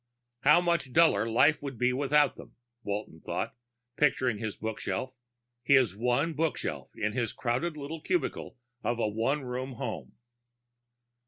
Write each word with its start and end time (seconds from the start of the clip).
How 0.39 0.61
much 0.61 0.93
duller 0.93 1.29
life 1.29 1.61
would 1.61 1.77
be 1.77 1.93
without 1.93 2.35
them, 2.35 2.55
Walton 2.81 3.21
thought, 3.23 3.55
picturing 3.97 4.39
his 4.39 4.55
bookshelf 4.55 5.13
his 5.61 5.95
one 5.95 6.33
bookshelf, 6.33 6.93
in 6.95 7.11
his 7.13 7.31
crowded 7.31 7.77
little 7.77 8.01
cubicle 8.01 8.57
of 8.83 8.97
a 8.97 9.07
one 9.07 9.43
room 9.43 9.73
home. 9.73 10.13